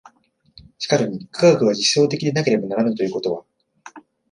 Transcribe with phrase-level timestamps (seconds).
[0.79, 3.45] しかるに科学が実証的でなければならぬということは、